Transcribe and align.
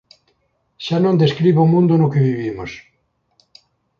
Xa 0.85 0.97
non 1.05 1.21
describe 1.23 1.59
o 1.61 1.71
mundo 1.73 1.93
no 1.97 2.11
que 2.13 2.23
vivimos". 2.29 2.71